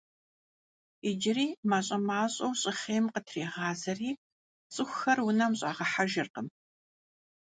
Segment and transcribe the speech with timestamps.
[1.09, 4.11] Иджыри мащӏэ-мащӏэу щӏыхъейм къытрегъазэри,
[4.73, 6.47] цӀыхухэр унэм щӀагъэхьэжыркъым.